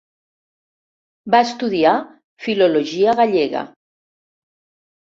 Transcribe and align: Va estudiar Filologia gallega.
Va 1.35 1.43
estudiar 1.49 1.93
Filologia 2.47 3.17
gallega. 3.23 3.67